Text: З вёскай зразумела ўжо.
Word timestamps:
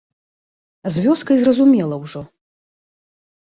З 0.95 1.03
вёскай 1.03 1.37
зразумела 1.43 1.95
ўжо. 2.03 2.21